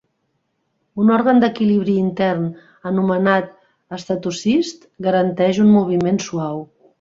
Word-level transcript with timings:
Un 1.01 1.11
òrgan 1.17 1.41
d'equilibri 1.43 1.97
intern 2.03 2.47
anomenat 2.93 3.53
"estatocist" 3.99 4.89
garanteix 5.09 5.61
un 5.67 5.71
moviment 5.77 6.21
suau. 6.31 6.65